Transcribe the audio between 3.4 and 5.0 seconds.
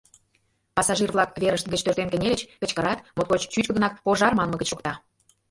чӱчкыдынак «пожар» манме гыч шокта.